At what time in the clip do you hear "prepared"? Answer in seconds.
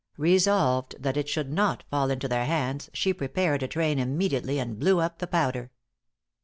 3.13-3.61